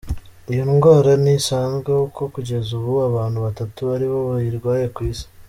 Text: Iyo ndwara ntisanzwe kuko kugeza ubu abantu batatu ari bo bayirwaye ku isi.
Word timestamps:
Iyo 0.51 0.63
ndwara 0.69 1.11
ntisanzwe 1.23 1.89
kuko 2.01 2.21
kugeza 2.33 2.69
ubu 2.79 2.93
abantu 3.09 3.37
batatu 3.45 3.81
ari 3.95 4.05
bo 4.11 4.19
bayirwaye 4.29 4.87
ku 4.95 5.01
isi. 5.11 5.25